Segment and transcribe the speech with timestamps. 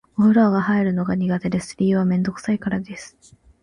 [0.17, 1.75] お風呂に入るのが苦手です。
[1.77, 3.15] 理由はめんどくさいからです。